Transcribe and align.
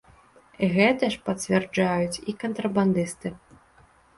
Гэта 0.75 1.03
ж 1.15 1.19
пацвярджаюць 1.27 2.21
і 2.33 2.37
кантрабандысты. 2.45 3.27